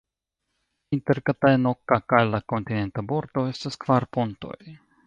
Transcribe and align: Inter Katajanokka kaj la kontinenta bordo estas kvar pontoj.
Inter 0.97 1.21
Katajanokka 1.27 2.01
kaj 2.15 2.23
la 2.33 2.41
kontinenta 2.55 3.07
bordo 3.13 3.49
estas 3.53 3.83
kvar 3.87 4.13
pontoj. 4.19 4.59